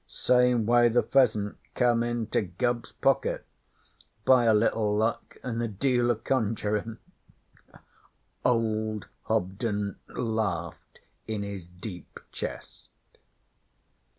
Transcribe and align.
'Same 0.07 0.65
way 0.65 0.89
the 0.89 1.03
pheasant 1.03 1.57
come 1.75 2.01
into 2.01 2.41
Gubbs's 2.41 2.91
pocket 2.91 3.45
by 4.25 4.45
a 4.45 4.53
little 4.55 4.97
luck 4.97 5.37
an' 5.43 5.61
a 5.61 5.67
deal 5.67 6.09
o' 6.09 6.15
conjurin'.' 6.15 6.97
Old 8.43 9.05
Hobden 9.25 9.97
laughed 10.07 11.01
in 11.27 11.43
his 11.43 11.67
deep 11.67 12.19
chest. 12.31 12.89